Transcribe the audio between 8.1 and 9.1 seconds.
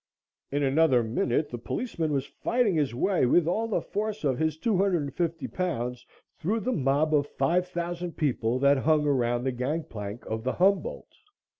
people that hung